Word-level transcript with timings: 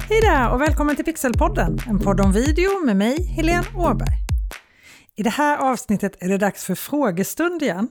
Hej 0.00 0.20
där 0.20 0.52
och 0.52 0.60
välkommen 0.60 0.96
till 0.96 1.04
Pixelpodden, 1.04 1.78
en 1.86 1.98
podd 1.98 2.20
om 2.20 2.32
video 2.32 2.84
med 2.84 2.96
mig, 2.96 3.22
Helene 3.26 3.66
Åberg. 3.76 4.14
I 5.16 5.22
det 5.22 5.30
här 5.30 5.58
avsnittet 5.58 6.22
är 6.22 6.28
det 6.28 6.38
dags 6.38 6.64
för 6.64 6.74
frågestund 6.74 7.62
igen. 7.62 7.88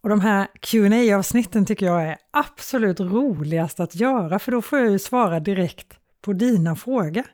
Och 0.00 0.08
de 0.08 0.20
här 0.20 0.48
qa 0.60 1.16
avsnitten 1.16 1.66
tycker 1.66 1.86
jag 1.86 2.02
är 2.02 2.16
absolut 2.30 3.00
roligast 3.00 3.80
att 3.80 3.94
göra 3.94 4.38
för 4.38 4.52
då 4.52 4.62
får 4.62 4.78
jag 4.78 4.90
ju 4.90 4.98
svara 4.98 5.40
direkt 5.40 5.86
på 6.22 6.32
dina 6.32 6.76
frågor. 6.76 7.24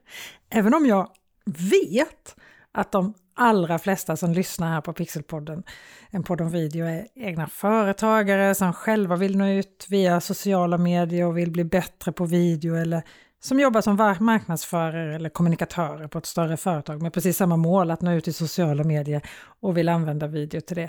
Även 0.51 0.75
om 0.75 0.87
jag 0.87 1.09
vet 1.45 2.37
att 2.73 2.93
de 2.93 3.15
allra 3.37 3.79
flesta 3.79 4.17
som 4.17 4.33
lyssnar 4.33 4.73
här 4.73 4.81
på 4.81 4.93
Pixelpodden, 4.93 5.63
en 6.11 6.23
podd 6.23 6.41
om 6.41 6.51
video, 6.51 6.87
är 6.87 7.07
egna 7.15 7.47
företagare 7.47 8.55
som 8.55 8.73
själva 8.73 9.17
vill 9.17 9.37
nå 9.37 9.47
ut 9.47 9.87
via 9.89 10.21
sociala 10.21 10.79
medier 10.79 11.27
och 11.27 11.39
vill 11.39 11.51
bli 11.51 11.65
bättre 11.65 12.13
på 12.13 12.25
video 12.25 12.75
eller 12.75 13.03
som 13.41 13.61
jobbar 13.61 13.81
som 13.81 14.17
marknadsförare 14.21 15.15
eller 15.15 15.29
kommunikatörer 15.29 16.07
på 16.07 16.19
ett 16.19 16.27
större 16.27 16.57
företag 16.57 17.03
med 17.03 17.13
precis 17.13 17.37
samma 17.37 17.57
mål 17.57 17.91
att 17.91 18.03
nå 18.03 18.13
ut 18.13 18.29
i 18.29 18.33
sociala 18.33 18.85
medier 18.85 19.23
och 19.61 19.77
vill 19.77 19.89
använda 19.89 20.27
video 20.27 20.61
till 20.61 20.77
det. 20.77 20.89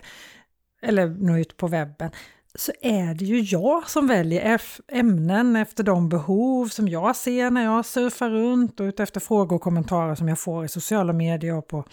Eller 0.82 1.08
nå 1.08 1.38
ut 1.38 1.58
på 1.58 1.68
webben 1.68 2.12
så 2.56 2.72
är 2.82 3.14
det 3.14 3.26
ju 3.26 3.40
jag 3.40 3.90
som 3.90 4.08
väljer 4.08 4.62
ämnen 4.92 5.56
efter 5.56 5.84
de 5.84 6.10
behov 6.10 6.68
som 6.68 6.88
jag 6.88 7.16
ser 7.16 7.52
när 7.52 7.64
jag 7.64 7.86
surfar 7.86 8.30
runt 8.30 8.80
och 8.80 9.00
efter 9.00 9.20
frågor 9.20 9.56
och 9.56 9.62
kommentarer 9.62 10.16
som 10.16 10.28
jag 10.28 10.40
får 10.40 10.66
i 10.66 10.68
sociala 10.68 11.14
medier 11.14 11.56
och 11.56 11.68
på 11.68 11.86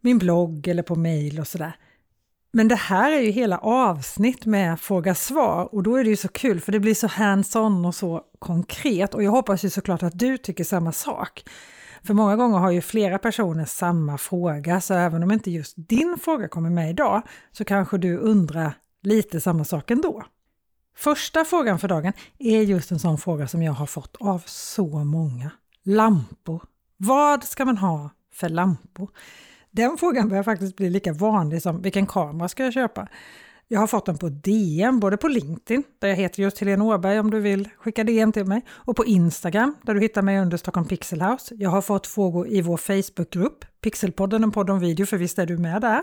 min 0.00 0.18
blogg 0.18 0.68
eller 0.68 0.82
på 0.82 0.94
mail 0.94 1.40
och 1.40 1.46
sådär. 1.48 1.72
Men 2.54 2.68
det 2.68 2.74
här 2.74 3.12
är 3.12 3.20
ju 3.20 3.30
hela 3.30 3.58
avsnitt 3.58 4.46
med 4.46 4.80
fråga-svar 4.80 5.74
och 5.74 5.82
då 5.82 5.96
är 5.96 6.04
det 6.04 6.10
ju 6.10 6.16
så 6.16 6.28
kul 6.28 6.60
för 6.60 6.72
det 6.72 6.80
blir 6.80 6.94
så 6.94 7.06
hands-on 7.06 7.84
och 7.84 7.94
så 7.94 8.22
konkret 8.38 9.14
och 9.14 9.22
jag 9.22 9.30
hoppas 9.30 9.64
ju 9.64 9.70
såklart 9.70 10.02
att 10.02 10.18
du 10.18 10.38
tycker 10.38 10.64
samma 10.64 10.92
sak. 10.92 11.44
För 12.04 12.14
många 12.14 12.36
gånger 12.36 12.58
har 12.58 12.70
ju 12.70 12.80
flera 12.80 13.18
personer 13.18 13.64
samma 13.64 14.18
fråga 14.18 14.80
så 14.80 14.94
även 14.94 15.22
om 15.22 15.32
inte 15.32 15.50
just 15.50 15.74
din 15.76 16.16
fråga 16.22 16.48
kommer 16.48 16.70
med 16.70 16.90
idag 16.90 17.22
så 17.52 17.64
kanske 17.64 17.98
du 17.98 18.18
undrar 18.18 18.74
lite 19.02 19.40
samma 19.40 19.64
sak 19.64 19.90
ändå. 19.90 20.24
Första 20.96 21.44
frågan 21.44 21.78
för 21.78 21.88
dagen 21.88 22.12
är 22.38 22.62
just 22.62 22.90
en 22.90 22.98
sån 22.98 23.18
fråga 23.18 23.48
som 23.48 23.62
jag 23.62 23.72
har 23.72 23.86
fått 23.86 24.16
av 24.20 24.42
så 24.46 25.04
många. 25.04 25.50
Lampor. 25.84 26.62
Vad 26.96 27.44
ska 27.44 27.64
man 27.64 27.78
ha 27.78 28.10
för 28.34 28.48
lampor? 28.48 29.10
Den 29.72 29.96
frågan 29.98 30.28
börjar 30.28 30.42
faktiskt 30.42 30.76
bli 30.76 30.90
lika 30.90 31.12
vanlig 31.12 31.62
som 31.62 31.82
vilken 31.82 32.06
kamera 32.06 32.48
ska 32.48 32.64
jag 32.64 32.72
köpa? 32.72 33.08
Jag 33.68 33.80
har 33.80 33.86
fått 33.86 34.06
den 34.06 34.18
på 34.18 34.28
DM, 34.28 35.00
både 35.00 35.16
på 35.16 35.28
LinkedIn, 35.28 35.82
där 35.98 36.08
jag 36.08 36.16
heter 36.16 36.42
just 36.42 36.58
Helene 36.58 36.84
Åberg 36.84 37.18
om 37.18 37.30
du 37.30 37.40
vill 37.40 37.68
skicka 37.76 38.04
DM 38.04 38.32
till 38.32 38.44
mig, 38.44 38.62
och 38.70 38.96
på 38.96 39.04
Instagram, 39.04 39.74
där 39.82 39.94
du 39.94 40.00
hittar 40.00 40.22
mig 40.22 40.40
under 40.40 40.56
Stockholm 40.56 40.86
Pixel 40.86 41.22
House. 41.22 41.54
Jag 41.54 41.70
har 41.70 41.82
fått 41.82 42.06
frågor 42.06 42.48
i 42.48 42.60
vår 42.60 42.76
Facebookgrupp, 42.76 43.64
Pixelpodden, 43.80 44.44
en 44.44 44.50
podd 44.50 44.70
om 44.70 44.80
video, 44.80 45.06
för 45.06 45.16
visst 45.16 45.38
är 45.38 45.46
du 45.46 45.58
med 45.58 45.80
där? 45.80 46.02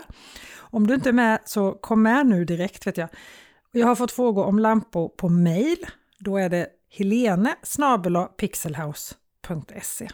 Om 0.58 0.86
du 0.86 0.94
inte 0.94 1.08
är 1.08 1.12
med 1.12 1.38
så 1.44 1.72
kom 1.72 2.02
med 2.02 2.26
nu 2.26 2.44
direkt 2.44 2.86
vet 2.86 2.96
jag. 2.96 3.08
Jag 3.72 3.86
har 3.86 3.94
fått 3.94 4.12
frågor 4.12 4.44
om 4.44 4.58
lampor 4.58 5.08
på 5.08 5.28
mail. 5.28 5.86
Då 6.18 6.36
är 6.36 6.48
det 6.48 6.66
helene 6.88 7.54
pixelhouse.se. 8.36 10.08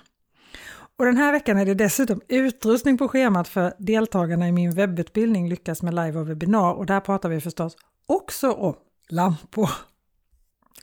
Och 0.98 1.04
den 1.04 1.16
här 1.16 1.32
veckan 1.32 1.58
är 1.58 1.66
det 1.66 1.74
dessutom 1.74 2.20
utrustning 2.28 2.98
på 2.98 3.08
schemat 3.08 3.48
för 3.48 3.72
deltagarna 3.78 4.48
i 4.48 4.52
min 4.52 4.74
webbutbildning 4.74 5.48
Lyckas 5.48 5.82
med 5.82 5.94
live 5.94 6.18
och 6.18 6.30
webbinar 6.30 6.72
och 6.72 6.86
där 6.86 7.00
pratar 7.00 7.28
vi 7.28 7.40
förstås 7.40 7.76
också 8.06 8.52
om 8.52 8.74
lampor. 9.08 9.70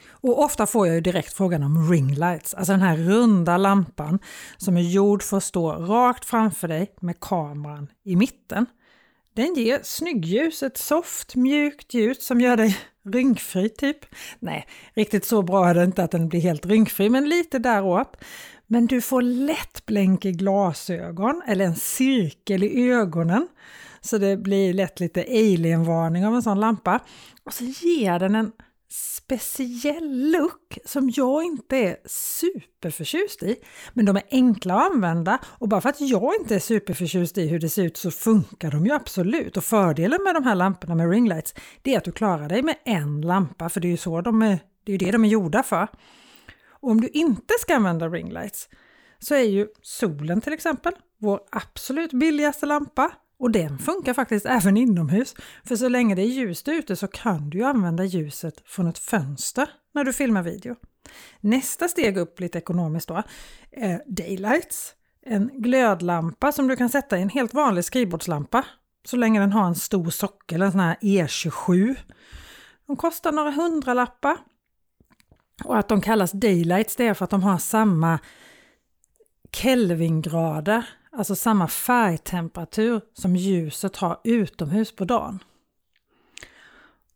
Och 0.10 0.44
ofta 0.44 0.66
får 0.66 0.88
jag 0.88 0.96
ju 0.96 1.02
direkt 1.02 1.34
frågan 1.34 1.64
om 1.64 1.92
ringlights, 1.92 2.54
alltså 2.54 2.74
den 2.74 2.82
här 2.82 2.98
runda 2.98 3.58
lampan 3.58 4.20
som 4.58 4.78
är 4.78 4.82
gjord 4.82 5.24
för 5.24 5.38
att 5.38 5.44
stå 5.44 5.72
rakt 5.72 6.26
framför 6.26 6.68
dig 6.68 6.96
med 7.02 7.20
kameran 7.20 7.88
i 8.04 8.16
mitten. 8.16 8.66
Den 9.36 9.54
ger 9.54 9.80
snyggljus, 9.84 10.64
ett 10.64 10.78
soft 10.78 11.36
mjukt 11.36 11.94
ljus 11.94 12.26
som 12.26 12.42
gör 12.42 12.58
dig 12.58 12.78
rynkfri 13.06 13.70
typ. 13.70 13.98
Nej, 14.40 14.68
riktigt 14.94 15.26
så 15.26 15.42
bra 15.42 15.70
är 15.70 15.74
det 15.74 15.84
inte 15.84 16.04
att 16.04 16.12
den 16.12 16.30
blir 16.30 16.42
helt 16.42 16.66
rynkfri, 16.66 17.10
men 17.10 17.30
lite 17.30 17.60
däråt. 17.60 18.18
Men 18.74 18.88
du 18.88 19.02
får 19.02 19.22
lätt 19.22 19.86
blänk 19.86 20.26
i 20.26 20.32
glasögon 20.32 21.42
eller 21.48 21.66
en 21.66 21.76
cirkel 21.76 22.64
i 22.64 22.90
ögonen. 22.92 23.48
Så 24.02 24.18
det 24.18 24.38
blir 24.38 24.74
lätt 24.74 25.00
lite 25.00 25.22
alien-varning 25.22 26.26
av 26.26 26.36
en 26.36 26.44
sån 26.44 26.60
lampa. 26.60 27.00
Och 27.44 27.54
så 27.54 27.64
ger 27.64 28.20
den 28.20 28.36
en 28.36 28.52
speciell 28.90 30.32
look 30.32 30.78
som 30.86 31.12
jag 31.16 31.44
inte 31.44 31.78
är 31.78 31.98
superförtjust 32.06 33.44
i. 33.44 33.56
Men 33.94 34.06
de 34.06 34.16
är 34.16 34.24
enkla 34.32 34.76
att 34.76 34.92
använda 34.92 35.40
och 35.46 35.68
bara 35.68 35.82
för 35.82 35.90
att 35.90 36.02
jag 36.02 36.34
inte 36.40 36.56
är 36.56 36.60
superförtjust 36.60 37.38
i 37.38 37.48
hur 37.48 37.60
det 37.60 37.70
ser 37.70 37.84
ut 37.84 37.98
så 37.98 38.12
funkar 38.12 38.72
de 38.72 38.86
ju 38.86 38.92
absolut. 38.92 39.58
Och 39.58 39.64
fördelen 39.64 40.24
med 40.24 40.36
de 40.36 40.44
här 40.44 40.56
lamporna 40.56 40.96
med 40.96 41.10
ringlights 41.10 41.56
det 41.82 41.94
är 41.94 41.98
att 41.98 42.04
du 42.04 42.12
klarar 42.12 42.50
dig 42.50 42.62
med 42.62 42.76
en 42.86 43.22
lampa 43.22 43.70
för 43.70 43.82
det 43.82 43.88
är 43.88 43.92
ju 43.92 43.98
så 43.98 44.22
de 44.22 44.42
är, 44.42 44.60
det 44.84 44.94
är 44.94 44.98
det 44.98 45.12
de 45.12 45.26
är 45.26 45.30
gjorda 45.30 45.64
för. 45.64 45.88
Och 46.84 46.92
om 46.92 47.02
du 47.02 47.08
inte 47.08 47.54
ska 47.60 47.76
använda 47.76 48.10
ringlights 48.10 48.70
så 49.20 49.36
är 49.36 49.44
ju 49.44 49.68
solen 49.82 50.42
till 50.42 50.54
exempel 50.54 50.94
vår 51.18 51.40
absolut 51.52 52.14
billigaste 52.14 52.66
lampa 52.66 53.12
och 53.40 53.52
den 53.52 53.80
funkar 53.80 54.14
faktiskt 54.14 54.46
även 54.46 54.78
inomhus. 54.78 55.36
För 55.64 55.76
så 55.76 55.90
länge 55.90 56.16
det 56.16 56.22
är 56.22 56.26
ljust 56.26 56.68
ute 56.68 56.96
så 56.96 57.08
kan 57.08 57.50
du 57.50 57.58
ju 57.58 57.64
använda 57.64 58.04
ljuset 58.04 58.62
från 58.66 58.88
ett 58.88 58.98
fönster 59.00 59.70
när 59.94 60.04
du 60.04 60.14
filmar 60.14 60.44
video. 60.44 60.76
Nästa 61.40 61.88
steg 61.88 62.18
upp 62.18 62.40
lite 62.40 62.58
ekonomiskt 62.58 63.08
då 63.08 63.24
är 63.72 64.02
daylights. 64.08 64.94
En 65.26 65.52
glödlampa 65.54 66.52
som 66.52 66.68
du 66.68 66.76
kan 66.76 66.90
sätta 66.90 67.18
i 67.18 67.22
en 67.22 67.30
helt 67.30 67.54
vanlig 67.54 67.86
skrivbordslampa 67.86 68.66
så 69.06 69.18
länge 69.18 69.40
den 69.40 69.52
har 69.52 69.68
en 69.68 69.76
stor 69.76 70.10
sockel, 70.10 70.62
en 70.62 70.72
sån 70.72 70.82
här 70.82 70.98
E27. 71.02 71.96
De 72.88 72.96
kostar 72.96 73.32
några 73.32 73.52
hundralappar 73.52 74.38
och 75.64 75.78
att 75.78 75.90
de 75.90 76.02
kallas 76.02 76.32
daylights 76.32 76.96
det 76.96 77.08
är 77.08 77.14
för 77.14 77.24
att 77.24 77.32
de 77.32 77.44
har 77.44 77.58
samma 77.58 78.20
Kelvingrader, 79.52 80.90
alltså 81.12 81.36
samma 81.36 81.68
färgtemperatur 81.68 83.02
som 83.14 83.36
ljuset 83.36 83.96
har 83.98 84.20
utomhus 84.24 84.96
på 84.96 85.06
dagen. 85.06 85.40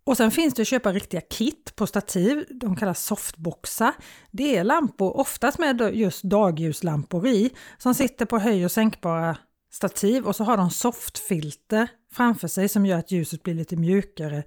Och 0.03 0.17
sen 0.17 0.31
finns 0.31 0.53
det 0.53 0.61
att 0.61 0.67
köpa 0.67 0.91
riktiga 0.91 1.21
kit 1.21 1.75
på 1.75 1.87
stativ, 1.87 2.45
de 2.49 2.75
kallas 2.75 3.05
softboxar. 3.05 3.93
Det 4.31 4.57
är 4.57 4.63
lampor, 4.63 5.17
oftast 5.17 5.59
med 5.59 5.91
just 5.93 6.23
dagljuslampor 6.23 7.27
i, 7.27 7.49
som 7.77 7.93
sitter 7.93 8.25
på 8.25 8.39
höj 8.39 8.65
och 8.65 8.71
sänkbara 8.71 9.37
stativ 9.71 10.25
och 10.27 10.35
så 10.35 10.43
har 10.43 10.57
de 10.57 10.69
softfilter 10.69 11.87
framför 12.13 12.47
sig 12.47 12.69
som 12.69 12.85
gör 12.85 12.99
att 12.99 13.11
ljuset 13.11 13.43
blir 13.43 13.53
lite 13.53 13.75
mjukare 13.75 14.43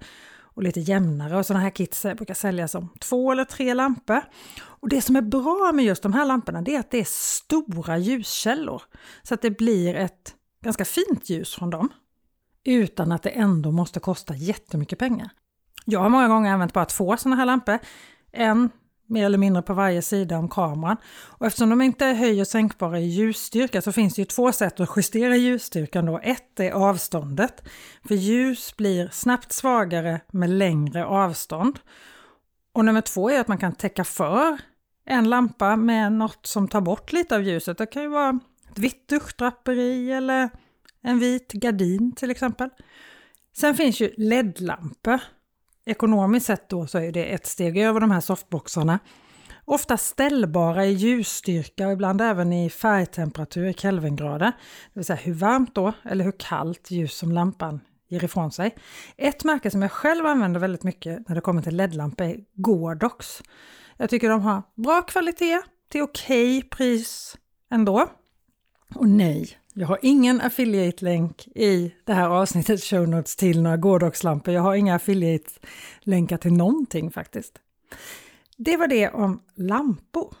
och 0.61 0.65
lite 0.65 0.79
jämnare 0.79 1.37
och 1.37 1.45
sådana 1.45 1.63
här 1.63 1.69
kits 1.69 2.05
eh, 2.05 2.15
brukar 2.15 2.33
säljas 2.33 2.71
som 2.71 2.89
två 2.99 3.31
eller 3.31 3.45
tre 3.45 3.73
lampor. 3.73 4.21
Och 4.63 4.89
det 4.89 5.01
som 5.01 5.15
är 5.15 5.21
bra 5.21 5.71
med 5.73 5.85
just 5.85 6.03
de 6.03 6.13
här 6.13 6.25
lamporna 6.25 6.61
det 6.61 6.75
är 6.75 6.79
att 6.79 6.91
det 6.91 6.99
är 6.99 7.07
stora 7.07 7.97
ljuskällor 7.97 8.81
så 9.23 9.33
att 9.33 9.41
det 9.41 9.51
blir 9.51 9.95
ett 9.95 10.35
ganska 10.63 10.85
fint 10.85 11.29
ljus 11.29 11.55
från 11.55 11.69
dem 11.69 11.89
utan 12.63 13.11
att 13.11 13.23
det 13.23 13.29
ändå 13.29 13.71
måste 13.71 13.99
kosta 13.99 14.35
jättemycket 14.35 14.99
pengar. 14.99 15.29
Jag 15.85 15.99
har 15.99 16.09
många 16.09 16.27
gånger 16.27 16.53
använt 16.53 16.73
bara 16.73 16.85
två 16.85 17.17
sådana 17.17 17.35
här 17.35 17.45
lampor. 17.45 17.79
En 18.31 18.69
mer 19.11 19.25
eller 19.25 19.37
mindre 19.37 19.61
på 19.61 19.73
varje 19.73 20.01
sida 20.01 20.37
om 20.37 20.49
kameran. 20.49 20.97
Och 21.37 21.45
eftersom 21.45 21.69
de 21.69 21.81
inte 21.81 22.05
är 22.05 22.13
höj 22.13 22.41
och 22.41 22.47
sänkbara 22.47 22.99
i 22.99 23.05
ljusstyrka 23.05 23.81
så 23.81 23.91
finns 23.91 24.15
det 24.15 24.21
ju 24.21 24.25
två 24.25 24.51
sätt 24.51 24.79
att 24.79 24.89
justera 24.95 25.35
ljusstyrkan 25.35 26.05
då. 26.05 26.19
Ett 26.23 26.59
är 26.59 26.71
avståndet, 26.71 27.63
för 28.07 28.15
ljus 28.15 28.77
blir 28.77 29.09
snabbt 29.11 29.51
svagare 29.51 30.21
med 30.31 30.49
längre 30.49 31.05
avstånd. 31.05 31.79
Och 32.73 32.85
nummer 32.85 33.01
två 33.01 33.29
är 33.29 33.39
att 33.39 33.47
man 33.47 33.57
kan 33.57 33.75
täcka 33.75 34.03
för 34.03 34.57
en 35.05 35.29
lampa 35.29 35.75
med 35.75 36.13
något 36.13 36.45
som 36.45 36.67
tar 36.67 36.81
bort 36.81 37.13
lite 37.13 37.35
av 37.35 37.43
ljuset. 37.43 37.77
Det 37.77 37.85
kan 37.85 38.03
ju 38.03 38.09
vara 38.09 38.39
ett 38.71 38.79
vitt 38.79 39.07
duschdraperi 39.07 40.11
eller 40.11 40.49
en 41.03 41.19
vit 41.19 41.51
gardin 41.51 42.15
till 42.15 42.31
exempel. 42.31 42.69
Sen 43.57 43.75
finns 43.75 43.99
ju 44.01 44.13
LED-lampor 44.17 45.19
ekonomiskt 45.85 46.45
sett 46.45 46.69
då 46.69 46.87
så 46.87 46.97
är 46.97 47.11
det 47.11 47.25
ett 47.25 47.45
steg 47.45 47.77
över 47.77 47.99
de 47.99 48.11
här 48.11 48.21
softboxarna. 48.21 48.99
Ofta 49.65 49.97
ställbara 49.97 50.85
i 50.85 50.91
ljusstyrka 50.91 51.87
och 51.87 51.93
ibland 51.93 52.21
även 52.21 52.53
i 52.53 52.69
färgtemperatur 52.69 53.65
i 53.65 53.73
kelvingrader. 53.73 54.45
Det 54.93 54.99
vill 54.99 55.05
säga 55.05 55.17
hur 55.17 55.33
varmt 55.33 55.75
då 55.75 55.93
eller 56.03 56.25
hur 56.25 56.33
kallt 56.37 56.91
ljus 56.91 57.17
som 57.17 57.31
lampan 57.31 57.79
ger 58.09 58.23
ifrån 58.23 58.51
sig. 58.51 58.75
Ett 59.17 59.43
märke 59.43 59.71
som 59.71 59.81
jag 59.81 59.91
själv 59.91 60.25
använder 60.25 60.59
väldigt 60.59 60.83
mycket 60.83 61.27
när 61.27 61.35
det 61.35 61.41
kommer 61.41 61.61
till 61.61 61.75
LED-lampor 61.75 62.25
är 62.25 62.37
Gordox. 62.53 63.43
Jag 63.97 64.09
tycker 64.09 64.29
de 64.29 64.41
har 64.41 64.63
bra 64.75 65.01
kvalitet 65.01 65.61
till 65.89 66.01
okej 66.01 66.57
okay 66.57 66.69
pris 66.69 67.37
ändå. 67.71 68.07
Och 68.95 69.09
nej, 69.09 69.57
jag 69.73 69.87
har 69.87 69.99
ingen 70.01 70.41
affiliate-länk 70.41 71.47
i 71.55 71.93
det 72.05 72.13
här 72.13 72.29
avsnittet 72.29 72.83
show 72.83 73.07
notes 73.07 73.35
till 73.35 73.61
några 73.61 73.77
gårdagslampor. 73.77 74.53
Jag 74.53 74.61
har 74.61 74.75
inga 74.75 74.95
affiliate-länkar 74.95 76.37
till 76.37 76.53
någonting 76.53 77.11
faktiskt. 77.11 77.59
Det 78.57 78.77
var 78.77 78.87
det 78.87 79.09
om 79.09 79.41
lampor. 79.55 80.33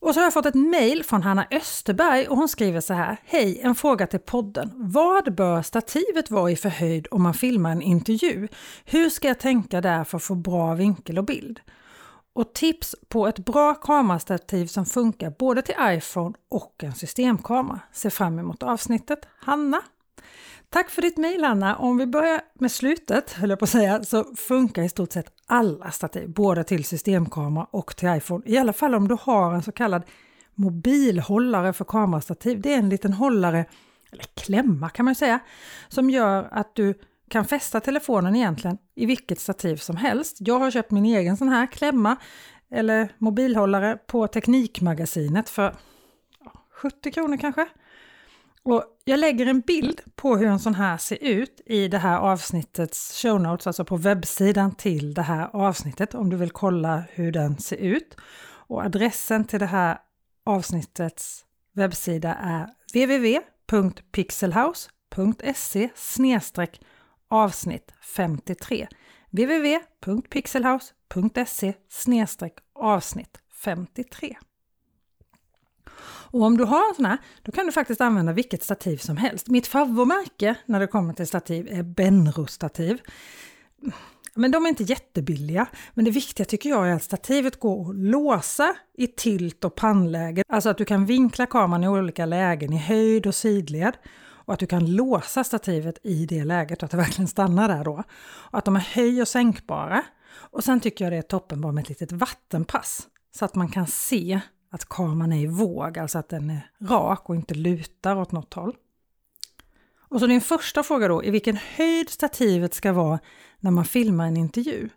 Och 0.00 0.14
så 0.14 0.20
har 0.20 0.24
jag 0.24 0.32
fått 0.32 0.46
ett 0.46 0.54
mejl 0.54 1.04
från 1.04 1.22
Hanna 1.22 1.46
Österberg 1.50 2.28
och 2.28 2.36
hon 2.36 2.48
skriver 2.48 2.80
så 2.80 2.94
här. 2.94 3.16
Hej, 3.24 3.60
en 3.62 3.74
fråga 3.74 4.06
till 4.06 4.20
podden. 4.20 4.70
Vad 4.74 5.34
bör 5.34 5.62
stativet 5.62 6.30
vara 6.30 6.50
i 6.50 6.56
för 6.56 6.68
höjd 6.68 7.06
om 7.10 7.22
man 7.22 7.34
filmar 7.34 7.72
en 7.72 7.82
intervju? 7.82 8.48
Hur 8.84 9.10
ska 9.10 9.28
jag 9.28 9.38
tänka 9.38 9.80
där 9.80 10.04
för 10.04 10.16
att 10.16 10.22
få 10.22 10.34
bra 10.34 10.74
vinkel 10.74 11.18
och 11.18 11.24
bild? 11.24 11.60
Och 12.34 12.52
tips 12.52 12.96
på 13.08 13.26
ett 13.26 13.38
bra 13.38 13.74
kamerastativ 13.74 14.66
som 14.66 14.86
funkar 14.86 15.30
både 15.38 15.62
till 15.62 15.74
iPhone 15.80 16.34
och 16.48 16.84
en 16.84 16.94
systemkamera. 16.94 17.80
Se 17.92 18.10
fram 18.10 18.38
emot 18.38 18.62
avsnittet. 18.62 19.26
Hanna! 19.38 19.82
Tack 20.68 20.90
för 20.90 21.02
ditt 21.02 21.16
mejl 21.16 21.44
Hanna! 21.44 21.76
Om 21.76 21.96
vi 21.96 22.06
börjar 22.06 22.40
med 22.54 22.72
slutet, 22.72 23.32
höll 23.32 23.50
jag 23.50 23.58
på 23.58 23.64
att 23.64 23.68
säga, 23.68 24.02
så 24.04 24.24
funkar 24.24 24.82
i 24.82 24.88
stort 24.88 25.12
sett 25.12 25.32
alla 25.46 25.90
stativ, 25.90 26.30
både 26.30 26.64
till 26.64 26.84
systemkamera 26.84 27.66
och 27.70 27.96
till 27.96 28.08
iPhone. 28.08 28.42
I 28.46 28.58
alla 28.58 28.72
fall 28.72 28.94
om 28.94 29.08
du 29.08 29.16
har 29.20 29.54
en 29.54 29.62
så 29.62 29.72
kallad 29.72 30.02
mobilhållare 30.54 31.72
för 31.72 31.84
kamerastativ. 31.84 32.60
Det 32.60 32.72
är 32.74 32.78
en 32.78 32.88
liten 32.88 33.12
hållare, 33.12 33.64
eller 34.12 34.24
klämma 34.34 34.88
kan 34.88 35.04
man 35.04 35.14
säga, 35.14 35.38
som 35.88 36.10
gör 36.10 36.48
att 36.50 36.74
du 36.74 36.94
kan 37.32 37.44
fästa 37.44 37.80
telefonen 37.80 38.36
egentligen 38.36 38.78
i 38.94 39.06
vilket 39.06 39.40
stativ 39.40 39.76
som 39.76 39.96
helst. 39.96 40.36
Jag 40.40 40.58
har 40.58 40.70
köpt 40.70 40.90
min 40.90 41.04
egen 41.04 41.36
sån 41.36 41.48
här 41.48 41.66
klämma 41.66 42.16
eller 42.70 43.08
mobilhållare 43.18 43.98
på 44.06 44.28
Teknikmagasinet 44.28 45.48
för 45.48 45.74
70 46.70 47.12
kronor 47.12 47.36
kanske. 47.36 47.66
Och 48.62 48.84
jag 49.04 49.20
lägger 49.20 49.46
en 49.46 49.60
bild 49.60 50.00
på 50.14 50.36
hur 50.36 50.46
en 50.46 50.58
sån 50.58 50.74
här 50.74 50.96
ser 50.96 51.24
ut 51.24 51.60
i 51.66 51.88
det 51.88 51.98
här 51.98 52.18
avsnittets 52.18 53.22
show 53.22 53.40
notes, 53.40 53.66
alltså 53.66 53.84
på 53.84 53.96
webbsidan 53.96 54.74
till 54.74 55.14
det 55.14 55.22
här 55.22 55.50
avsnittet 55.52 56.14
om 56.14 56.30
du 56.30 56.36
vill 56.36 56.50
kolla 56.50 57.02
hur 57.10 57.32
den 57.32 57.58
ser 57.58 57.76
ut. 57.76 58.16
Och 58.68 58.84
adressen 58.84 59.44
till 59.44 59.60
det 59.60 59.66
här 59.66 59.98
avsnittets 60.46 61.44
webbsida 61.74 62.34
är 62.34 62.68
www.pixelhouse.se 62.94 65.88
avsnitt 67.32 67.92
53 68.16 68.88
www.pixelhouse.se 69.30 71.74
avsnitt 72.74 73.38
53. 73.64 74.36
Och 76.32 76.42
om 76.42 76.56
du 76.56 76.64
har 76.64 76.88
en 76.88 76.94
sån 76.94 77.04
här, 77.04 77.18
då 77.42 77.52
kan 77.52 77.66
du 77.66 77.72
faktiskt 77.72 78.00
använda 78.00 78.32
vilket 78.32 78.62
stativ 78.62 78.96
som 78.96 79.16
helst. 79.16 79.48
Mitt 79.48 79.66
favoritmärke 79.66 80.54
när 80.66 80.80
det 80.80 80.86
kommer 80.86 81.14
till 81.14 81.26
stativ 81.26 81.68
är 81.70 81.82
Benro-stativ. 81.82 83.00
Men 84.34 84.50
de 84.50 84.64
är 84.64 84.68
inte 84.68 84.82
jättebilliga. 84.82 85.66
Men 85.94 86.04
det 86.04 86.10
viktiga 86.10 86.46
tycker 86.46 86.70
jag 86.70 86.88
är 86.88 86.94
att 86.94 87.02
stativet 87.02 87.60
går 87.60 87.90
att 87.90 87.96
låsa 87.96 88.76
i 88.94 89.06
tilt 89.06 89.64
och 89.64 89.74
pannläge. 89.74 90.42
Alltså 90.48 90.68
att 90.68 90.78
du 90.78 90.84
kan 90.84 91.06
vinkla 91.06 91.46
kameran 91.46 91.84
i 91.84 91.88
olika 91.88 92.26
lägen, 92.26 92.72
i 92.72 92.78
höjd 92.78 93.26
och 93.26 93.34
sidled. 93.34 93.96
Och 94.44 94.54
att 94.54 94.60
du 94.60 94.66
kan 94.66 94.96
låsa 94.96 95.44
stativet 95.44 95.98
i 96.02 96.26
det 96.26 96.44
läget 96.44 96.78
och 96.78 96.84
att 96.84 96.90
det 96.90 96.96
verkligen 96.96 97.28
stannar 97.28 97.68
där 97.68 97.84
då. 97.84 98.02
Och 98.24 98.58
att 98.58 98.64
de 98.64 98.76
är 98.76 98.80
höj 98.80 99.22
och 99.22 99.28
sänkbara. 99.28 100.02
Och 100.34 100.64
sen 100.64 100.80
tycker 100.80 101.04
jag 101.04 101.12
det 101.12 101.16
är 101.16 101.22
toppen 101.22 101.60
bara 101.60 101.72
med 101.72 101.82
ett 101.82 101.88
litet 101.88 102.12
vattenpass. 102.12 103.08
Så 103.34 103.44
att 103.44 103.54
man 103.54 103.68
kan 103.68 103.86
se 103.86 104.40
att 104.70 104.88
kameran 104.88 105.32
är 105.32 105.42
i 105.42 105.46
våg, 105.46 105.98
alltså 105.98 106.18
att 106.18 106.28
den 106.28 106.50
är 106.50 106.70
rak 106.80 107.28
och 107.28 107.36
inte 107.36 107.54
lutar 107.54 108.16
åt 108.16 108.32
något 108.32 108.54
håll. 108.54 108.76
Och 110.12 110.20
så 110.20 110.26
din 110.26 110.40
första 110.40 110.82
fråga 110.82 111.08
då, 111.08 111.24
i 111.24 111.30
vilken 111.30 111.56
höjd 111.56 112.10
stativet 112.10 112.74
ska 112.74 112.92
vara 112.92 113.18
när 113.60 113.70
man 113.70 113.84
filmar 113.84 114.26
en 114.26 114.36
intervju. 114.36 114.88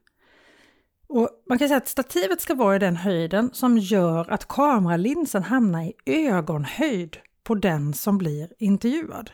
Och 1.07 1.29
man 1.49 1.59
kan 1.59 1.67
säga 1.67 1.77
att 1.77 1.87
stativet 1.87 2.41
ska 2.41 2.55
vara 2.55 2.75
i 2.75 2.79
den 2.79 2.95
höjden 2.95 3.49
som 3.53 3.77
gör 3.77 4.31
att 4.31 4.47
kameralinsen 4.47 5.43
hamnar 5.43 5.83
i 5.83 5.93
ögonhöjd 6.05 7.17
på 7.45 7.55
den 7.55 7.93
som 7.93 8.17
blir 8.17 8.49
intervjuad. 8.59 9.31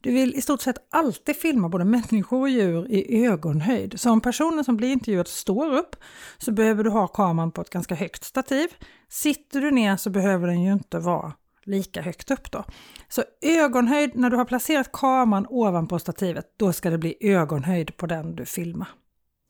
Du 0.00 0.12
vill 0.12 0.34
i 0.34 0.42
stort 0.42 0.60
sett 0.60 0.86
alltid 0.90 1.36
filma 1.36 1.68
både 1.68 1.84
människor 1.84 2.40
och 2.40 2.48
djur 2.48 2.90
i 2.90 3.26
ögonhöjd. 3.26 4.00
Så 4.00 4.10
om 4.10 4.20
personen 4.20 4.64
som 4.64 4.76
blir 4.76 4.92
intervjuad 4.92 5.28
står 5.28 5.72
upp 5.72 5.96
så 6.38 6.52
behöver 6.52 6.84
du 6.84 6.90
ha 6.90 7.06
kameran 7.06 7.50
på 7.50 7.60
ett 7.60 7.70
ganska 7.70 7.94
högt 7.94 8.24
stativ. 8.24 8.68
Sitter 9.08 9.60
du 9.60 9.70
ner 9.70 9.96
så 9.96 10.10
behöver 10.10 10.46
den 10.46 10.62
ju 10.62 10.72
inte 10.72 10.98
vara 10.98 11.32
lika 11.64 12.02
högt 12.02 12.30
upp 12.30 12.50
då. 12.50 12.64
Så 13.08 13.22
ögonhöjd, 13.42 14.16
när 14.16 14.30
du 14.30 14.36
har 14.36 14.44
placerat 14.44 14.92
kameran 14.92 15.46
ovanpå 15.48 15.98
stativet, 15.98 16.54
då 16.56 16.72
ska 16.72 16.90
det 16.90 16.98
bli 16.98 17.16
ögonhöjd 17.20 17.96
på 17.96 18.06
den 18.06 18.36
du 18.36 18.46
filmar. 18.46 18.88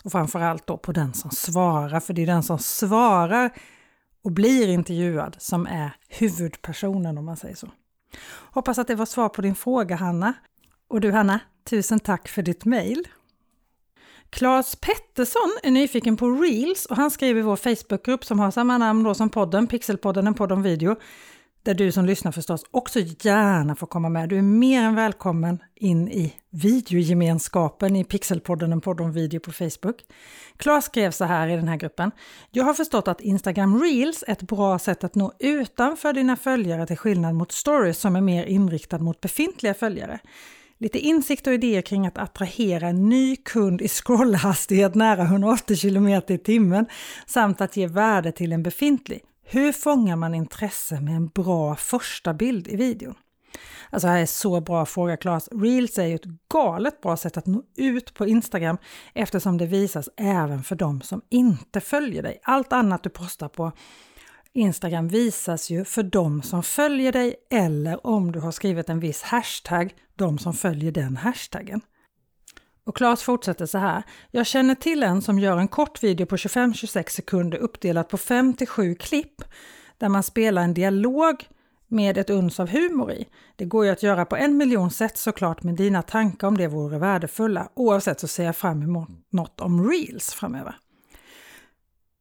Och 0.04 0.12
framförallt 0.12 0.66
då 0.66 0.76
på 0.76 0.92
den 0.92 1.14
som 1.14 1.30
svarar, 1.30 2.00
för 2.00 2.14
det 2.14 2.22
är 2.22 2.26
den 2.26 2.42
som 2.42 2.58
svarar 2.58 3.50
och 4.24 4.32
blir 4.32 4.68
intervjuad 4.68 5.36
som 5.38 5.66
är 5.66 5.96
huvudpersonen 6.08 7.18
om 7.18 7.24
man 7.24 7.36
säger 7.36 7.54
så. 7.54 7.70
Hoppas 8.50 8.78
att 8.78 8.86
det 8.86 8.94
var 8.94 9.06
svar 9.06 9.28
på 9.28 9.42
din 9.42 9.54
fråga 9.54 9.96
Hanna. 9.96 10.34
Och 10.88 11.00
du 11.00 11.12
Hanna, 11.12 11.40
tusen 11.64 12.00
tack 12.00 12.28
för 12.28 12.42
ditt 12.42 12.64
mejl. 12.64 13.08
Claes 14.30 14.76
Pettersson 14.76 15.50
är 15.62 15.70
nyfiken 15.70 16.16
på 16.16 16.30
Reels 16.30 16.86
och 16.86 16.96
han 16.96 17.10
skriver 17.10 17.40
i 17.40 17.42
vår 17.42 17.56
Facebookgrupp 17.56 18.24
som 18.24 18.38
har 18.38 18.50
samma 18.50 18.78
namn 18.78 19.02
då 19.02 19.14
som 19.14 19.30
podden, 19.30 19.66
Pixelpodden, 19.66 20.26
en 20.26 20.34
podd 20.34 20.52
om 20.52 20.62
video 20.62 20.96
där 21.64 21.74
du 21.74 21.92
som 21.92 22.04
lyssnar 22.04 22.32
förstås 22.32 22.64
också 22.70 23.00
gärna 23.00 23.76
får 23.76 23.86
komma 23.86 24.08
med. 24.08 24.28
Du 24.28 24.38
är 24.38 24.42
mer 24.42 24.82
än 24.82 24.94
välkommen 24.94 25.58
in 25.74 26.08
i 26.08 26.34
videogemenskapen 26.50 27.96
i 27.96 28.04
Pixelpodden, 28.04 28.72
en 28.72 28.80
podd 28.80 29.00
om 29.00 29.12
video 29.12 29.40
på 29.40 29.52
Facebook. 29.52 29.96
Klas 30.56 30.84
skrev 30.84 31.10
så 31.10 31.24
här 31.24 31.48
i 31.48 31.56
den 31.56 31.68
här 31.68 31.76
gruppen. 31.76 32.10
Jag 32.50 32.64
har 32.64 32.74
förstått 32.74 33.08
att 33.08 33.20
Instagram 33.20 33.82
Reels 33.82 34.24
är 34.26 34.32
ett 34.32 34.42
bra 34.42 34.78
sätt 34.78 35.04
att 35.04 35.14
nå 35.14 35.32
utanför 35.38 36.12
dina 36.12 36.36
följare 36.36 36.86
till 36.86 36.96
skillnad 36.96 37.34
mot 37.34 37.52
stories 37.52 37.98
som 37.98 38.16
är 38.16 38.20
mer 38.20 38.44
inriktad 38.44 38.98
mot 38.98 39.20
befintliga 39.20 39.74
följare. 39.74 40.18
Lite 40.78 40.98
insikt 40.98 41.46
och 41.46 41.54
idéer 41.54 41.82
kring 41.82 42.06
att 42.06 42.18
attrahera 42.18 42.88
en 42.88 43.08
ny 43.08 43.36
kund 43.36 43.82
i 43.82 43.88
scrollhastighet 43.88 44.94
nära 44.94 45.22
180 45.22 45.76
km 45.76 46.08
i 46.08 46.38
timmen 46.38 46.86
samt 47.26 47.60
att 47.60 47.76
ge 47.76 47.86
värde 47.86 48.32
till 48.32 48.52
en 48.52 48.62
befintlig. 48.62 49.20
Hur 49.44 49.72
fångar 49.72 50.16
man 50.16 50.34
intresse 50.34 51.00
med 51.00 51.16
en 51.16 51.28
bra 51.28 51.76
första 51.76 52.34
bild 52.34 52.68
i 52.68 52.76
videon? 52.76 53.14
Alltså 53.90 54.06
det 54.06 54.12
här 54.12 54.20
är 54.20 54.26
så 54.26 54.60
bra 54.60 54.86
fråga 54.86 55.16
Claes. 55.16 55.48
Reels 55.52 55.98
är 55.98 56.06
ju 56.06 56.14
ett 56.14 56.48
galet 56.52 57.00
bra 57.00 57.16
sätt 57.16 57.36
att 57.36 57.46
nå 57.46 57.62
ut 57.76 58.14
på 58.14 58.26
Instagram 58.26 58.78
eftersom 59.14 59.58
det 59.58 59.66
visas 59.66 60.08
även 60.16 60.62
för 60.62 60.76
de 60.76 61.00
som 61.00 61.22
inte 61.30 61.80
följer 61.80 62.22
dig. 62.22 62.40
Allt 62.42 62.72
annat 62.72 63.02
du 63.02 63.10
postar 63.10 63.48
på 63.48 63.72
Instagram 64.52 65.08
visas 65.08 65.70
ju 65.70 65.84
för 65.84 66.02
de 66.02 66.42
som 66.42 66.62
följer 66.62 67.12
dig 67.12 67.34
eller 67.50 68.06
om 68.06 68.32
du 68.32 68.40
har 68.40 68.52
skrivit 68.52 68.88
en 68.88 69.00
viss 69.00 69.22
hashtag, 69.22 69.94
de 70.16 70.38
som 70.38 70.54
följer 70.54 70.92
den 70.92 71.16
hashtaggen. 71.16 71.80
Och 72.84 72.96
Claes 72.96 73.22
fortsätter 73.22 73.66
så 73.66 73.78
här. 73.78 74.02
Jag 74.30 74.46
känner 74.46 74.74
till 74.74 75.02
en 75.02 75.22
som 75.22 75.38
gör 75.38 75.56
en 75.56 75.68
kort 75.68 76.02
video 76.02 76.26
på 76.26 76.36
25-26 76.36 77.10
sekunder 77.10 77.58
uppdelat 77.58 78.08
på 78.08 78.16
5-7 78.16 78.94
klipp 78.94 79.42
där 79.98 80.08
man 80.08 80.22
spelar 80.22 80.62
en 80.62 80.74
dialog 80.74 81.48
med 81.88 82.18
ett 82.18 82.30
uns 82.30 82.60
av 82.60 82.68
humor 82.68 83.12
i. 83.12 83.28
Det 83.56 83.64
går 83.64 83.84
ju 83.84 83.90
att 83.90 84.02
göra 84.02 84.24
på 84.24 84.36
en 84.36 84.56
miljon 84.56 84.90
sätt 84.90 85.18
såklart, 85.18 85.62
men 85.62 85.76
dina 85.76 86.02
tankar 86.02 86.48
om 86.48 86.56
det 86.56 86.68
vore 86.68 86.98
värdefulla. 86.98 87.68
Oavsett 87.74 88.20
så 88.20 88.28
ser 88.28 88.44
jag 88.44 88.56
fram 88.56 88.82
emot 88.82 89.08
något 89.30 89.60
om 89.60 89.90
reels 89.90 90.34
framöver. 90.34 90.76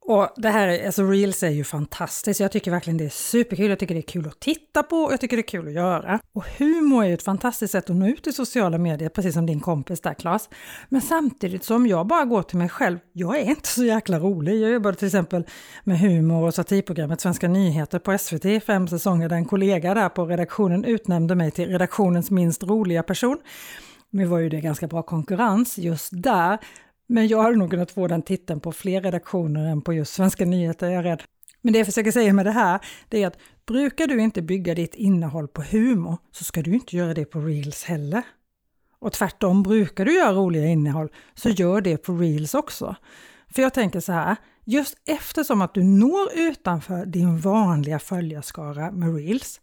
Och 0.05 0.29
det 0.35 0.49
här, 0.49 0.85
alltså 0.85 1.03
Reels 1.03 1.43
är 1.43 1.49
ju 1.49 1.63
fantastiskt. 1.63 2.39
Jag 2.39 2.51
tycker 2.51 2.71
verkligen 2.71 2.97
det 2.97 3.05
är 3.05 3.09
superkul. 3.09 3.69
Jag 3.69 3.79
tycker 3.79 3.95
det 3.95 3.99
är 3.99 4.01
kul 4.01 4.27
att 4.27 4.39
titta 4.39 4.83
på 4.83 4.95
och 4.95 5.13
jag 5.13 5.21
tycker 5.21 5.37
det 5.37 5.41
är 5.41 5.47
kul 5.47 5.67
att 5.67 5.73
göra. 5.73 6.19
Och 6.33 6.45
humor 6.57 7.03
är 7.03 7.07
ju 7.07 7.13
ett 7.13 7.23
fantastiskt 7.23 7.71
sätt 7.71 7.89
att 7.89 7.95
nå 7.95 8.07
ut 8.07 8.27
i 8.27 8.33
sociala 8.33 8.77
medier, 8.77 9.09
precis 9.09 9.33
som 9.33 9.45
din 9.45 9.59
kompis 9.59 10.01
där 10.01 10.13
Claes. 10.13 10.49
Men 10.89 11.01
samtidigt 11.01 11.63
som 11.63 11.87
jag 11.87 12.07
bara 12.07 12.25
går 12.25 12.43
till 12.43 12.57
mig 12.57 12.69
själv, 12.69 12.99
jag 13.13 13.39
är 13.39 13.43
inte 13.43 13.67
så 13.67 13.83
jäkla 13.83 14.19
rolig. 14.19 14.61
Jag 14.61 14.71
jobbade 14.71 14.97
till 14.97 15.07
exempel 15.07 15.45
med 15.83 15.99
humor 15.99 16.47
och 16.47 16.53
satirprogrammet 16.53 17.21
Svenska 17.21 17.47
nyheter 17.47 17.99
på 17.99 18.17
SVT 18.17 18.45
i 18.45 18.59
fem 18.59 18.87
säsonger 18.87 19.29
där 19.29 19.35
en 19.35 19.45
kollega 19.45 19.93
där 19.93 20.09
på 20.09 20.25
redaktionen 20.25 20.85
utnämnde 20.85 21.35
mig 21.35 21.51
till 21.51 21.69
redaktionens 21.69 22.31
minst 22.31 22.63
roliga 22.63 23.03
person. 23.03 23.37
Nu 24.09 24.25
var 24.25 24.39
ju 24.39 24.49
det 24.49 24.61
ganska 24.61 24.87
bra 24.87 25.01
konkurrens 25.01 25.77
just 25.77 26.09
där, 26.11 26.57
men 27.13 27.27
jag 27.27 27.41
hade 27.41 27.55
nog 27.55 27.69
kunnat 27.69 27.91
få 27.91 28.07
den 28.07 28.21
titeln 28.21 28.59
på 28.59 28.71
fler 28.71 29.01
redaktioner 29.01 29.71
än 29.71 29.81
på 29.81 29.93
just 29.93 30.13
Svenska 30.13 30.45
nyheter, 30.45 30.89
jag 30.89 30.99
är 30.99 31.03
rädd. 31.03 31.23
Men 31.61 31.73
det 31.73 31.79
jag 31.79 31.85
försöker 31.85 32.11
säga 32.11 32.33
med 32.33 32.45
det 32.45 32.51
här, 32.51 32.79
det 33.09 33.23
är 33.23 33.27
att 33.27 33.37
brukar 33.65 34.07
du 34.07 34.21
inte 34.21 34.41
bygga 34.41 34.75
ditt 34.75 34.95
innehåll 34.95 35.47
på 35.47 35.61
humor 35.61 36.17
så 36.31 36.43
ska 36.43 36.61
du 36.61 36.73
inte 36.73 36.97
göra 36.97 37.13
det 37.13 37.25
på 37.25 37.39
reels 37.39 37.83
heller. 37.83 38.23
Och 38.99 39.13
tvärtom, 39.13 39.63
brukar 39.63 40.05
du 40.05 40.15
göra 40.15 40.33
roliga 40.33 40.65
innehåll 40.65 41.09
så 41.33 41.49
gör 41.49 41.81
det 41.81 41.97
på 41.97 42.13
reels 42.13 42.53
också. 42.53 42.95
För 43.55 43.61
jag 43.61 43.73
tänker 43.73 43.99
så 43.99 44.11
här, 44.11 44.35
just 44.65 44.97
eftersom 45.05 45.61
att 45.61 45.73
du 45.73 45.83
når 45.83 46.27
utanför 46.35 47.05
din 47.05 47.39
vanliga 47.39 47.99
följarskara 47.99 48.91
med 48.91 49.15
reels 49.15 49.61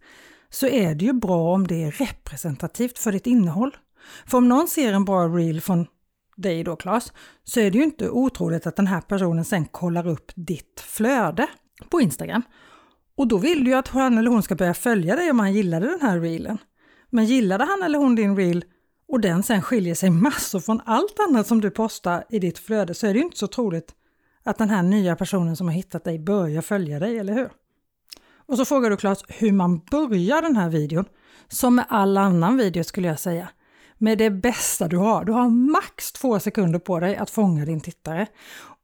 så 0.50 0.66
är 0.66 0.94
det 0.94 1.04
ju 1.04 1.12
bra 1.12 1.54
om 1.54 1.66
det 1.66 1.82
är 1.82 1.90
representativt 1.90 2.98
för 2.98 3.12
ditt 3.12 3.26
innehåll. 3.26 3.76
För 4.26 4.38
om 4.38 4.48
någon 4.48 4.68
ser 4.68 4.92
en 4.92 5.04
bra 5.04 5.28
reel 5.28 5.60
från 5.60 5.86
dig 6.42 6.64
då 6.64 6.76
Claes, 6.76 7.12
så 7.44 7.60
är 7.60 7.70
det 7.70 7.78
ju 7.78 7.84
inte 7.84 8.10
otroligt 8.10 8.66
att 8.66 8.76
den 8.76 8.86
här 8.86 9.00
personen 9.00 9.44
sen 9.44 9.64
kollar 9.64 10.06
upp 10.08 10.32
ditt 10.34 10.80
flöde 10.80 11.46
på 11.90 12.00
Instagram. 12.00 12.42
Och 13.16 13.28
då 13.28 13.38
vill 13.38 13.64
du 13.64 13.70
ju 13.70 13.76
att 13.76 13.88
han 13.88 14.18
eller 14.18 14.30
hon 14.30 14.42
ska 14.42 14.54
börja 14.54 14.74
följa 14.74 15.16
dig 15.16 15.30
om 15.30 15.38
han 15.38 15.52
gillade 15.52 15.86
den 15.86 16.00
här 16.00 16.20
reelen. 16.20 16.58
Men 17.10 17.24
gillade 17.24 17.64
han 17.64 17.82
eller 17.82 17.98
hon 17.98 18.14
din 18.14 18.36
reel 18.36 18.64
och 19.08 19.20
den 19.20 19.42
sen 19.42 19.62
skiljer 19.62 19.94
sig 19.94 20.10
massor 20.26 20.60
från 20.60 20.80
allt 20.84 21.16
annat 21.28 21.46
som 21.46 21.60
du 21.60 21.70
postar 21.70 22.24
i 22.30 22.38
ditt 22.38 22.58
flöde 22.58 22.94
så 22.94 23.06
är 23.06 23.12
det 23.12 23.18
ju 23.18 23.24
inte 23.24 23.38
så 23.38 23.46
troligt 23.46 23.94
att 24.44 24.58
den 24.58 24.70
här 24.70 24.82
nya 24.82 25.16
personen 25.16 25.56
som 25.56 25.66
har 25.66 25.74
hittat 25.74 26.04
dig 26.04 26.18
börjar 26.18 26.62
följa 26.62 26.98
dig, 26.98 27.18
eller 27.18 27.32
hur? 27.32 27.50
Och 28.46 28.56
så 28.56 28.64
frågar 28.64 28.90
du 28.90 28.96
Claes 28.96 29.24
hur 29.28 29.52
man 29.52 29.78
börjar 29.90 30.42
den 30.42 30.56
här 30.56 30.68
videon. 30.68 31.04
Som 31.48 31.74
med 31.74 31.84
all 31.88 32.16
annan 32.16 32.56
video 32.56 32.84
skulle 32.84 33.08
jag 33.08 33.18
säga. 33.18 33.48
Med 34.02 34.18
det 34.18 34.30
bästa 34.30 34.88
du 34.88 34.96
har. 34.96 35.24
Du 35.24 35.32
har 35.32 35.48
max 35.48 36.12
två 36.12 36.40
sekunder 36.40 36.78
på 36.78 37.00
dig 37.00 37.16
att 37.16 37.30
fånga 37.30 37.64
din 37.64 37.80
tittare. 37.80 38.26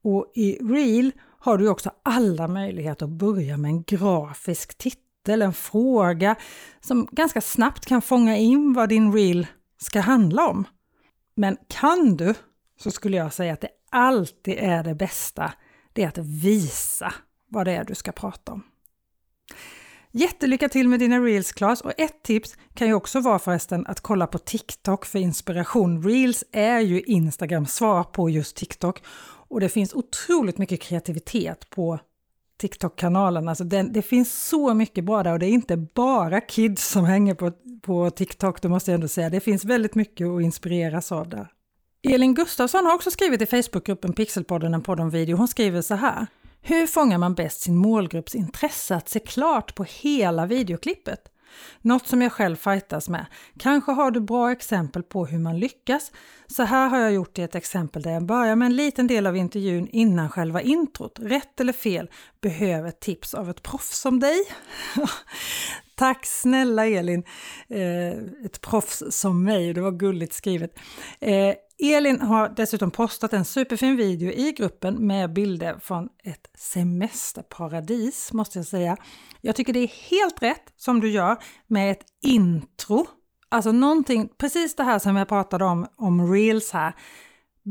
Och 0.03 0.33
i 0.35 0.53
Reel 0.53 1.13
har 1.39 1.59
du 1.59 1.69
också 1.69 1.91
alla 2.03 2.49
möjligheter 2.49 3.07
att 3.07 3.13
börja 3.13 3.57
med 3.57 3.69
en 3.69 3.83
grafisk 3.83 4.79
titel, 4.79 5.43
en 5.43 5.53
fråga 5.53 6.37
som 6.81 7.09
ganska 7.13 7.41
snabbt 7.41 7.87
kan 7.87 8.03
fånga 8.03 8.37
in 8.37 8.73
vad 8.73 8.89
din 8.89 9.13
Reel 9.13 9.47
ska 9.79 10.01
handla 10.01 10.49
om. 10.49 10.65
Men 11.35 11.57
kan 11.69 12.17
du, 12.17 12.35
så 12.81 12.91
skulle 12.91 13.17
jag 13.17 13.33
säga 13.33 13.53
att 13.53 13.61
det 13.61 13.71
alltid 13.91 14.55
är 14.59 14.85
det 14.85 14.95
bästa, 14.95 15.53
det 15.93 16.03
är 16.03 16.09
att 16.09 16.19
visa 16.19 17.15
vad 17.49 17.67
det 17.67 17.73
är 17.73 17.85
du 17.85 17.95
ska 17.95 18.13
prata 18.13 18.53
om. 18.53 18.63
Jättelycka 20.19 20.69
till 20.69 20.89
med 20.89 21.01
dina 21.01 21.19
reels 21.19 21.53
Klas 21.53 21.81
och 21.81 21.93
ett 21.97 22.23
tips 22.23 22.57
kan 22.75 22.89
ju 22.89 22.95
också 22.95 23.21
vara 23.21 23.39
förresten 23.39 23.87
att 23.87 24.01
kolla 24.01 24.27
på 24.27 24.39
TikTok 24.39 25.07
för 25.07 25.19
inspiration. 25.19 26.03
Reels 26.03 26.45
är 26.53 26.81
ju 26.81 27.01
Instagrams 27.01 27.75
svar 27.75 28.05
på 28.05 28.31
just 28.31 28.57
TikTok 28.57 29.03
och 29.49 29.61
det 29.61 29.69
finns 29.69 29.95
otroligt 29.95 30.59
mycket 30.59 30.81
kreativitet 30.81 31.71
på 31.71 31.99
TikTok-kanalen. 32.61 33.49
Alltså 33.49 33.65
den, 33.65 33.93
det 33.93 34.03
finns 34.03 34.49
så 34.49 34.75
mycket 34.75 35.05
bra 35.05 35.23
där 35.23 35.33
och 35.33 35.39
det 35.39 35.47
är 35.47 35.51
inte 35.51 35.77
bara 35.77 36.41
kids 36.41 36.89
som 36.89 37.05
hänger 37.05 37.35
på, 37.35 37.53
på 37.83 38.11
TikTok, 38.11 38.63
det 38.63 38.69
måste 38.69 38.91
jag 38.91 38.95
ändå 38.95 39.09
säga. 39.09 39.31
Det 39.31 39.41
finns 39.41 39.65
väldigt 39.65 39.95
mycket 39.95 40.27
att 40.27 40.43
inspireras 40.43 41.13
av 41.13 41.29
där. 41.29 41.49
Elin 42.03 42.35
Gustafsson 42.35 42.85
har 42.87 42.95
också 42.95 43.11
skrivit 43.11 43.43
i 43.43 43.47
Facebookgruppen 43.47 44.13
Pixelpodden 44.13 44.75
en 44.75 44.83
podd 44.83 45.01
om 45.01 45.11
video. 45.11 45.37
Hon 45.37 45.49
skriver 45.49 45.83
så 45.83 45.95
här. 45.95 46.27
Hur 46.69 46.87
fångar 46.87 47.19
man 47.19 47.35
bäst 47.35 47.61
sin 47.61 47.77
målgrupps 47.77 48.35
intresse 48.35 48.97
att 48.97 49.09
se 49.09 49.21
klart 49.21 49.75
på 49.75 49.85
hela 49.85 50.47
videoklippet? 50.47 51.21
Något 51.83 52.07
som 52.07 52.23
jag 52.23 52.33
själv 52.33 52.57
fightas 52.57 53.09
med. 53.09 53.27
Kanske 53.59 53.93
har 53.93 54.11
du 54.11 54.21
bra 54.21 54.53
exempel 54.53 55.03
på 55.03 55.27
hur 55.27 55.39
man 55.39 55.59
lyckas? 55.59 56.13
Så 56.47 56.63
här 56.63 56.89
har 56.89 56.99
jag 56.99 57.13
gjort 57.13 57.39
i 57.39 57.43
ett 57.43 57.55
exempel 57.55 58.03
där 58.03 58.11
jag 58.11 58.27
börjar 58.27 58.57
med 58.57 58.67
en 58.67 58.77
liten 58.77 59.07
del 59.07 59.27
av 59.27 59.37
intervjun 59.37 59.89
innan 59.89 60.31
själva 60.31 60.63
introt. 60.63 61.19
Rätt 61.23 61.61
eller 61.61 61.73
fel, 61.73 62.11
behöver 62.41 62.91
tips 62.91 63.35
av 63.35 63.51
ett 63.51 63.63
proffs 63.63 63.99
som 63.99 64.21
dig. 64.21 64.39
Tack 65.95 66.27
snälla 66.27 66.87
Elin! 66.87 67.25
Eh, 67.69 68.45
ett 68.45 68.61
proffs 68.61 69.03
som 69.11 69.45
mig, 69.45 69.73
det 69.73 69.81
var 69.81 69.93
gulligt 69.93 70.33
skrivet. 70.33 70.79
Eh, 71.21 71.55
Elin 71.79 72.21
har 72.21 72.49
dessutom 72.49 72.91
postat 72.91 73.33
en 73.33 73.45
superfin 73.45 73.97
video 73.97 74.33
i 74.33 74.53
gruppen 74.53 75.07
med 75.07 75.33
bilder 75.33 75.79
från 75.79 76.09
ett 76.25 76.47
semesterparadis, 76.55 78.33
måste 78.33 78.59
jag 78.59 78.67
säga. 78.67 78.97
Jag 79.41 79.57
tycker 79.57 79.73
det 79.73 79.81
är 79.81 80.11
helt 80.11 80.43
rätt 80.43 80.73
som 80.77 81.01
du 81.01 81.11
gör 81.11 81.37
med 81.67 81.91
ett 81.91 82.05
intro. 82.23 83.07
Alltså 83.49 83.73
någonting, 83.73 84.29
precis 84.39 84.77
det 84.77 84.83
här 84.83 84.99
som 84.99 85.17
jag 85.17 85.29
pratade 85.29 85.65
om, 85.65 85.87
om 85.97 86.33
reels 86.33 86.71
här. 86.71 86.95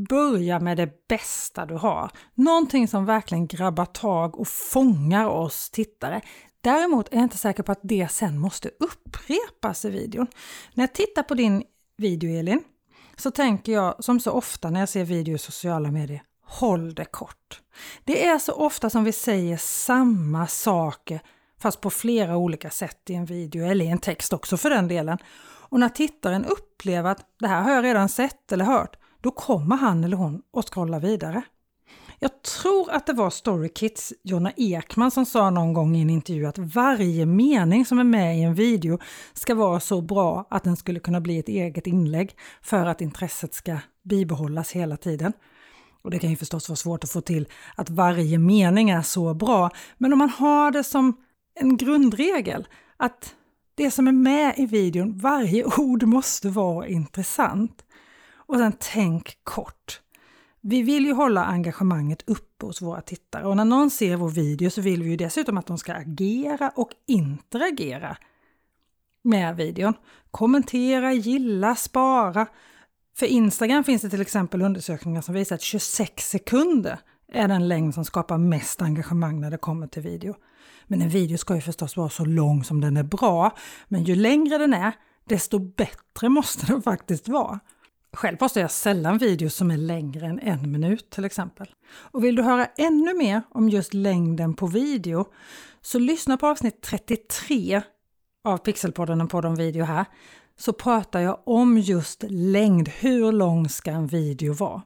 Börja 0.08 0.60
med 0.60 0.76
det 0.76 1.08
bästa 1.08 1.66
du 1.66 1.74
har. 1.74 2.10
Någonting 2.34 2.88
som 2.88 3.04
verkligen 3.04 3.46
grabbar 3.46 3.86
tag 3.86 4.40
och 4.40 4.48
fångar 4.48 5.26
oss 5.26 5.70
tittare. 5.70 6.20
Däremot 6.60 7.08
är 7.08 7.16
jag 7.16 7.22
inte 7.22 7.38
säker 7.38 7.62
på 7.62 7.72
att 7.72 7.80
det 7.82 8.08
sen 8.10 8.38
måste 8.38 8.70
upprepas 8.80 9.84
i 9.84 9.90
videon. 9.90 10.26
När 10.74 10.82
jag 10.82 10.92
tittar 10.94 11.22
på 11.22 11.34
din 11.34 11.62
video 11.98 12.38
Elin, 12.38 12.62
så 13.18 13.30
tänker 13.30 13.72
jag 13.72 14.04
som 14.04 14.20
så 14.20 14.30
ofta 14.30 14.70
när 14.70 14.80
jag 14.80 14.88
ser 14.88 15.04
video 15.04 15.34
i 15.34 15.38
sociala 15.38 15.90
medier, 15.90 16.22
håll 16.44 16.94
det 16.94 17.04
kort. 17.04 17.60
Det 18.04 18.26
är 18.26 18.38
så 18.38 18.52
ofta 18.52 18.90
som 18.90 19.04
vi 19.04 19.12
säger 19.12 19.56
samma 19.56 20.46
saker 20.46 21.20
fast 21.60 21.80
på 21.80 21.90
flera 21.90 22.36
olika 22.36 22.70
sätt 22.70 23.10
i 23.10 23.14
en 23.14 23.24
video 23.24 23.66
eller 23.66 23.84
i 23.84 23.88
en 23.88 23.98
text 23.98 24.32
också 24.32 24.56
för 24.56 24.70
den 24.70 24.88
delen. 24.88 25.18
Och 25.68 25.80
när 25.80 25.88
tittaren 25.88 26.44
upplever 26.44 27.10
att 27.10 27.26
det 27.40 27.48
här 27.48 27.62
har 27.62 27.70
jag 27.70 27.84
redan 27.84 28.08
sett 28.08 28.52
eller 28.52 28.64
hört, 28.64 28.96
då 29.20 29.30
kommer 29.30 29.76
han 29.76 30.04
eller 30.04 30.16
hon 30.16 30.42
att 30.56 30.68
scrolla 30.68 30.98
vidare. 30.98 31.42
Jag 32.18 32.42
tror 32.42 32.90
att 32.90 33.06
det 33.06 33.12
var 33.12 33.30
Storykits 33.30 34.12
Jonna 34.22 34.52
Ekman 34.56 35.10
som 35.10 35.26
sa 35.26 35.50
någon 35.50 35.72
gång 35.72 35.96
i 35.96 36.02
en 36.02 36.10
intervju 36.10 36.46
att 36.46 36.58
varje 36.58 37.26
mening 37.26 37.86
som 37.86 37.98
är 37.98 38.04
med 38.04 38.38
i 38.38 38.42
en 38.42 38.54
video 38.54 38.98
ska 39.32 39.54
vara 39.54 39.80
så 39.80 40.00
bra 40.00 40.46
att 40.50 40.64
den 40.64 40.76
skulle 40.76 41.00
kunna 41.00 41.20
bli 41.20 41.38
ett 41.38 41.48
eget 41.48 41.86
inlägg 41.86 42.36
för 42.62 42.86
att 42.86 43.00
intresset 43.00 43.54
ska 43.54 43.78
bibehållas 44.02 44.72
hela 44.72 44.96
tiden. 44.96 45.32
Och 46.02 46.10
det 46.10 46.18
kan 46.18 46.30
ju 46.30 46.36
förstås 46.36 46.68
vara 46.68 46.76
svårt 46.76 47.04
att 47.04 47.10
få 47.10 47.20
till 47.20 47.48
att 47.74 47.90
varje 47.90 48.38
mening 48.38 48.90
är 48.90 49.02
så 49.02 49.34
bra, 49.34 49.70
men 49.98 50.12
om 50.12 50.18
man 50.18 50.30
har 50.30 50.70
det 50.70 50.84
som 50.84 51.16
en 51.60 51.76
grundregel 51.76 52.68
att 52.96 53.34
det 53.74 53.90
som 53.90 54.08
är 54.08 54.12
med 54.12 54.54
i 54.56 54.66
videon, 54.66 55.18
varje 55.18 55.64
ord 55.64 56.02
måste 56.02 56.48
vara 56.48 56.86
intressant. 56.86 57.84
Och 58.34 58.56
sen 58.56 58.72
tänk 58.78 59.38
kort. 59.42 60.00
Vi 60.68 60.82
vill 60.82 61.04
ju 61.06 61.12
hålla 61.12 61.44
engagemanget 61.44 62.22
uppe 62.26 62.66
hos 62.66 62.82
våra 62.82 63.00
tittare 63.00 63.46
och 63.46 63.56
när 63.56 63.64
någon 63.64 63.90
ser 63.90 64.16
vår 64.16 64.28
video 64.28 64.70
så 64.70 64.80
vill 64.80 65.02
vi 65.02 65.10
ju 65.10 65.16
dessutom 65.16 65.58
att 65.58 65.66
de 65.66 65.78
ska 65.78 65.94
agera 65.94 66.72
och 66.76 66.90
interagera 67.06 68.16
med 69.22 69.56
videon. 69.56 69.94
Kommentera, 70.30 71.12
gilla, 71.12 71.74
spara. 71.74 72.46
För 73.16 73.26
Instagram 73.26 73.84
finns 73.84 74.02
det 74.02 74.10
till 74.10 74.20
exempel 74.20 74.62
undersökningar 74.62 75.20
som 75.20 75.34
visar 75.34 75.54
att 75.54 75.62
26 75.62 76.28
sekunder 76.28 76.98
är 77.32 77.48
den 77.48 77.68
längd 77.68 77.94
som 77.94 78.04
skapar 78.04 78.38
mest 78.38 78.82
engagemang 78.82 79.40
när 79.40 79.50
det 79.50 79.58
kommer 79.58 79.86
till 79.86 80.02
video. 80.02 80.34
Men 80.86 81.02
en 81.02 81.08
video 81.08 81.38
ska 81.38 81.54
ju 81.54 81.60
förstås 81.60 81.96
vara 81.96 82.08
så 82.08 82.24
lång 82.24 82.64
som 82.64 82.80
den 82.80 82.96
är 82.96 83.02
bra, 83.02 83.56
men 83.88 84.04
ju 84.04 84.14
längre 84.14 84.58
den 84.58 84.74
är, 84.74 84.92
desto 85.28 85.58
bättre 85.58 86.28
måste 86.28 86.66
den 86.66 86.82
faktiskt 86.82 87.28
vara. 87.28 87.60
Själv 88.12 88.36
postar 88.36 88.60
jag 88.60 88.70
sällan 88.70 89.18
videos 89.18 89.54
som 89.54 89.70
är 89.70 89.76
längre 89.76 90.26
än 90.26 90.38
en 90.38 90.72
minut 90.72 91.10
till 91.10 91.24
exempel. 91.24 91.66
Och 91.94 92.24
vill 92.24 92.36
du 92.36 92.42
höra 92.42 92.66
ännu 92.76 93.14
mer 93.14 93.42
om 93.50 93.68
just 93.68 93.94
längden 93.94 94.54
på 94.54 94.66
video 94.66 95.26
så 95.80 95.98
lyssna 95.98 96.36
på 96.36 96.46
avsnitt 96.46 96.82
33 96.82 97.82
av 98.44 98.58
Pixelpodden, 98.58 99.20
en 99.20 99.28
podd 99.28 99.44
om 99.44 99.54
video 99.54 99.84
här, 99.84 100.04
så 100.58 100.72
pratar 100.72 101.20
jag 101.20 101.38
om 101.46 101.78
just 101.78 102.24
längd. 102.28 102.88
Hur 102.88 103.32
lång 103.32 103.68
ska 103.68 103.90
en 103.90 104.06
video 104.06 104.52
vara? 104.52 104.82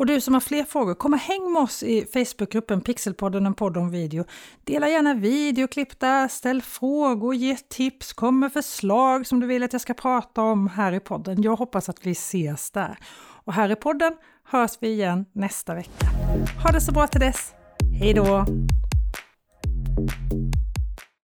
Och 0.00 0.06
du 0.06 0.20
som 0.20 0.34
har 0.34 0.40
fler 0.40 0.64
frågor, 0.64 0.94
kom 0.94 1.12
och 1.12 1.18
häng 1.18 1.52
med 1.52 1.62
oss 1.62 1.82
i 1.82 2.06
Facebookgruppen 2.12 2.80
Pixelpodden, 2.80 3.46
en 3.46 3.54
podd 3.54 3.76
om 3.76 3.90
video. 3.90 4.24
Dela 4.64 4.88
gärna 4.88 5.14
videoklipp 5.14 6.00
där, 6.00 6.28
ställ 6.28 6.62
frågor, 6.62 7.34
ge 7.34 7.56
tips, 7.56 8.12
kom 8.12 8.40
med 8.40 8.52
förslag 8.52 9.26
som 9.26 9.40
du 9.40 9.46
vill 9.46 9.62
att 9.62 9.72
jag 9.72 9.82
ska 9.82 9.94
prata 9.94 10.42
om 10.42 10.68
här 10.68 10.92
i 10.92 11.00
podden. 11.00 11.42
Jag 11.42 11.56
hoppas 11.56 11.88
att 11.88 12.06
vi 12.06 12.10
ses 12.10 12.70
där. 12.70 12.98
Och 13.44 13.52
här 13.52 13.70
i 13.70 13.76
podden 13.76 14.12
hörs 14.44 14.70
vi 14.80 14.88
igen 14.88 15.26
nästa 15.32 15.74
vecka. 15.74 16.06
Ha 16.62 16.72
det 16.72 16.80
så 16.80 16.92
bra 16.92 17.06
till 17.06 17.20
dess. 17.20 17.52
Hej 18.00 18.14
då! 18.14 18.46